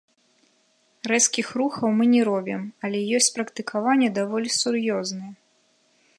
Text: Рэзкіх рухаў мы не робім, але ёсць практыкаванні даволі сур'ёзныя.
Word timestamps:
Рэзкіх 1.11 1.47
рухаў 1.61 1.93
мы 1.99 2.05
не 2.13 2.21
робім, 2.31 2.61
але 2.89 2.99
ёсць 3.21 3.31
практыкаванні 3.37 4.09
даволі 4.21 4.49
сур'ёзныя. 4.61 5.31